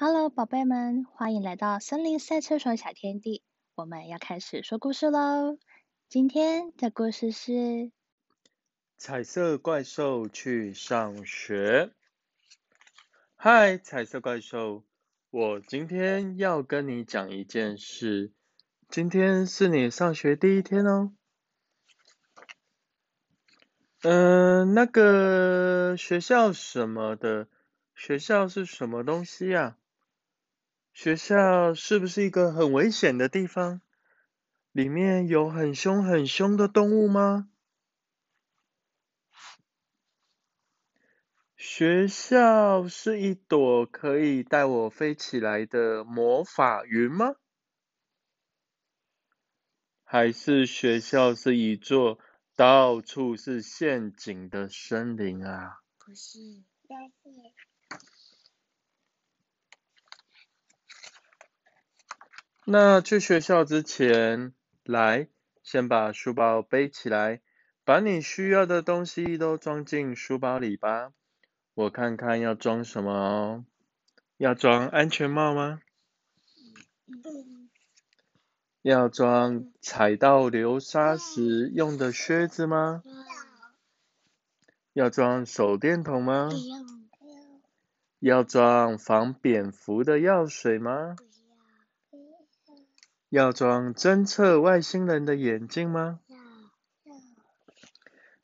[0.00, 3.42] Hello，宝贝们，欢迎来到森林赛车手小天地。
[3.74, 5.58] 我们要开始说故事喽。
[6.08, 7.90] 今天的故事是
[8.96, 11.90] 彩色怪兽去上学。
[13.34, 14.84] 嗨，彩色怪兽，
[15.30, 18.30] 我今天要跟你讲一件事。
[18.88, 21.12] 今天是你上学第一天哦。
[24.02, 27.48] 嗯，那个学校什么的，
[27.96, 29.76] 学校是什么东西呀？
[31.00, 33.80] 学校是不是一个很危险的地方？
[34.72, 37.48] 里面有很凶很凶的动物吗？
[41.56, 47.36] 学校是一朵可以带我飞起来的魔法云吗？
[50.02, 52.18] 还是学校是一座
[52.56, 55.78] 到处是陷阱的森林啊？
[56.04, 56.40] 不是，
[56.88, 57.77] 但是。
[62.70, 64.52] 那去学校之前，
[64.84, 65.28] 来
[65.62, 67.40] 先把书包背起来，
[67.82, 71.14] 把你需要的东西都装进书包里吧。
[71.72, 73.64] 我看看要装什么哦。
[74.36, 75.80] 要装安全帽吗？
[78.82, 83.02] 要装踩到流沙时用的靴子吗？
[84.92, 86.50] 要装手电筒吗？
[88.18, 91.16] 要装防蝙蝠的药水吗？
[93.30, 96.20] 要装侦测外星人的眼镜吗？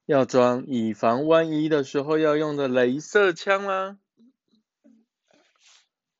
[0.04, 3.98] 要装以防万一的时候要用的镭射枪吗？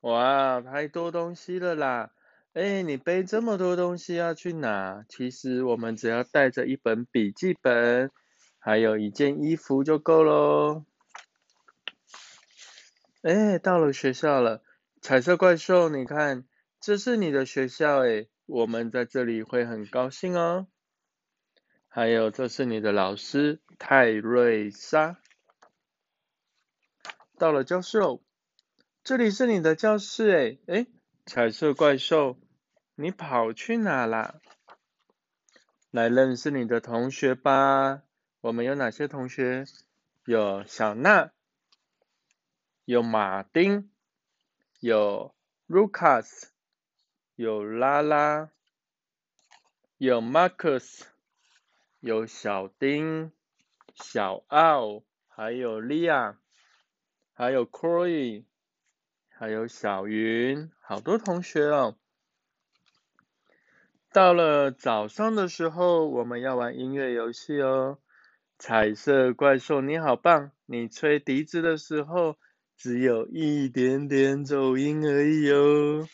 [0.01, 2.11] 哇，太多东西了啦！
[2.53, 5.05] 哎，你背这么多东西要去哪？
[5.09, 8.09] 其实我们只要带着一本笔记本，
[8.57, 10.85] 还有一件衣服就够喽。
[13.21, 14.63] 哎，到了学校了，
[15.01, 16.45] 彩色怪兽，你看，
[16.79, 18.25] 这是你的学校哎。
[18.45, 20.67] 我们在这里会很高兴哦。
[21.87, 25.17] 还有，这是你的老师泰瑞莎。
[27.37, 28.21] 到了教室喽，
[29.03, 30.87] 这里是你的教室诶，诶，
[31.25, 32.37] 彩色怪兽，
[32.95, 34.39] 你跑去哪啦？
[35.91, 38.03] 来认识你的同学吧。
[38.41, 39.65] 我们有哪些同学？
[40.25, 41.31] 有小娜，
[42.83, 43.89] 有马丁，
[44.79, 45.35] 有
[45.67, 46.54] 卢卡斯。
[47.35, 48.49] 有拉拉，
[49.97, 51.01] 有 Marcus，
[51.99, 53.33] 有小丁，
[53.93, 56.39] 小奥，还有利亚，
[57.33, 58.45] 还有 Chloe，
[59.27, 61.97] 还有小云，好多同学哦。
[64.13, 67.99] 到了早上的时候，我们要玩音乐游戏哦。
[68.57, 72.37] 彩色怪兽你好棒，你吹笛子的时候
[72.77, 76.07] 只有一点点走音而已哦。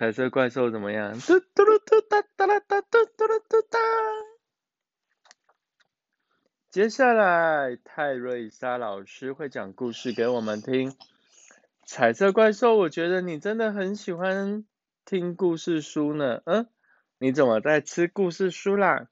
[0.00, 1.12] 彩色怪兽怎么样？
[1.20, 3.78] 嘟嘟噜嘟哒哒啦哒嘟嘟噜嘟哒。
[6.70, 10.96] 接下来泰瑞莎老师会讲故事给我们听。
[11.84, 14.64] 彩色怪兽，我觉得你真的很喜欢
[15.04, 16.40] 听故事书呢。
[16.46, 16.66] 嗯，
[17.18, 19.10] 你怎么在吃故事书啦？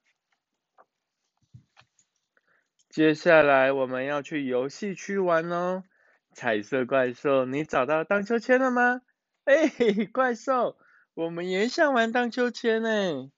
[2.89, 5.85] 接下来我们要去游戏区玩哦。
[6.33, 9.03] 彩色怪兽，你找到荡秋千了吗？
[9.49, 10.77] 哎，怪兽，
[11.15, 13.33] 我们也想玩荡秋千呢。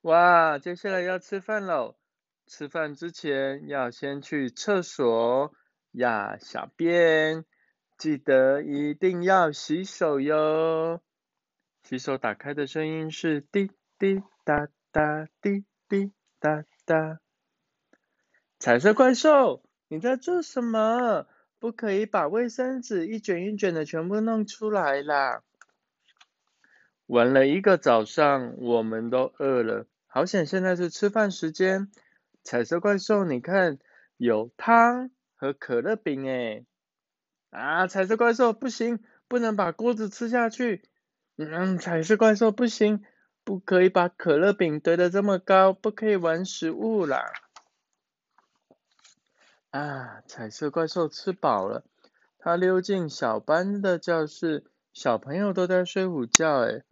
[0.00, 1.96] 哇，接下来要吃饭喽！
[2.48, 5.54] 吃饭之前要先去厕所
[5.92, 7.44] 呀，小便，
[7.96, 11.00] 记得一定要洗手哟。
[11.84, 13.70] 洗手打开的声音是滴
[14.00, 16.10] 滴答答，滴滴
[16.40, 17.20] 答答。
[18.58, 21.28] 彩色怪兽，你在做什么？
[21.66, 25.42] 不可以把卫生纸一卷一卷的全部弄出来啦！
[27.06, 29.88] 玩了一个早上，我们都饿了。
[30.06, 31.90] 好险，现在是吃饭时间。
[32.44, 33.80] 彩色怪兽，你看
[34.16, 36.64] 有汤和可乐饼诶。
[37.50, 40.84] 啊，彩色怪兽不行，不能把锅子吃下去。
[41.36, 43.02] 嗯，彩色怪兽不行，
[43.42, 47.24] 不可以把可乐饼堆得这么高，不可以玩食物啦。
[49.76, 50.22] 啊！
[50.26, 51.84] 彩色怪兽吃饱了，
[52.38, 56.82] 它溜进小班的教室，小朋友都在睡午觉哎。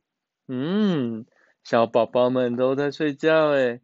[0.46, 1.24] 嗯，
[1.62, 3.80] 小宝宝们都在睡觉哎。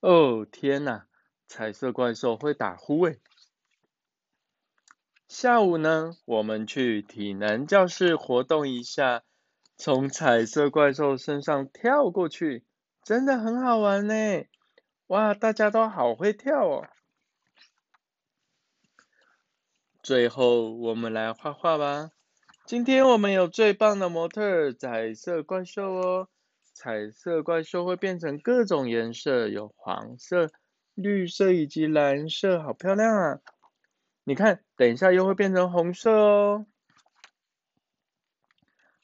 [0.00, 1.06] 哦天哪！
[1.46, 3.18] 彩色怪兽会打呼哎。
[5.28, 9.22] 下午呢，我们去体能教室活动一下。
[9.84, 12.62] 从彩色怪兽身上跳过去，
[13.02, 14.14] 真的很好玩呢。
[15.08, 16.86] 哇，大家都好会跳哦！
[20.00, 22.12] 最后，我们来画画吧。
[22.64, 26.28] 今天我们有最棒的模特——彩色怪兽哦。
[26.72, 30.52] 彩色怪兽会变成各种颜色，有黄色、
[30.94, 33.40] 绿色以及蓝色，好漂亮啊！
[34.22, 36.66] 你看，等一下又会变成红色哦。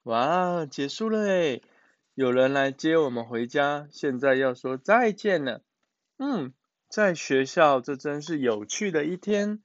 [0.09, 1.63] 哇，结束了诶，
[2.15, 5.61] 有人来接我们回家，现在要说再见了。
[6.17, 6.55] 嗯，
[6.89, 9.63] 在学校这真是有趣的一天。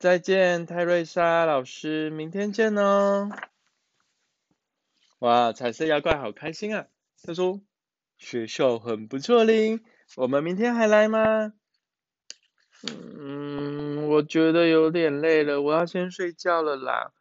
[0.00, 3.30] 再见，泰瑞莎老师，明天见哦。
[5.20, 6.88] 哇，彩色妖怪好开心啊！
[7.22, 7.60] 他说
[8.18, 9.82] 学校很不错哩，
[10.16, 11.52] 我们明天还来吗？
[12.82, 17.12] 嗯，我觉得有点累了，我要先睡觉了啦。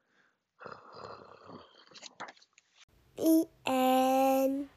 [3.17, 4.69] The end.